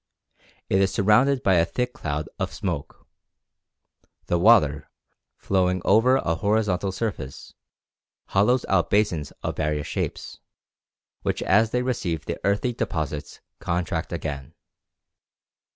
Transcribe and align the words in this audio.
It 0.67 0.81
is 0.81 0.91
surrounded 0.91 1.43
by 1.43 1.57
a 1.57 1.63
thick 1.63 1.93
cloud 1.93 2.27
of 2.39 2.51
smoke. 2.51 3.05
The 4.25 4.39
water, 4.39 4.89
flowing 5.37 5.79
over 5.85 6.15
a 6.15 6.33
horizontal 6.33 6.91
surface, 6.91 7.53
hollows 8.29 8.65
out 8.67 8.89
basins 8.89 9.31
of 9.43 9.57
various 9.57 9.85
shapes, 9.85 10.39
which 11.21 11.43
as 11.43 11.69
they 11.69 11.83
receive 11.83 12.25
the 12.25 12.39
earthy 12.43 12.73
deposits 12.73 13.41
contract 13.59 14.11
again. 14.11 14.55